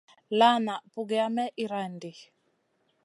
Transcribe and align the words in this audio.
La 0.41 0.49
na 0.65 0.75
pugiya 0.91 1.27
may 1.35 1.49
irandi. 1.63 2.11